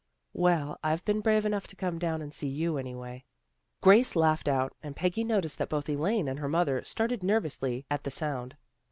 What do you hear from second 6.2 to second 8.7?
and her mother started nervously at the sound.